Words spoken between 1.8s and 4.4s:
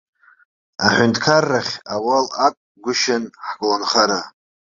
ауал ақәгәышьан ҳколнхара.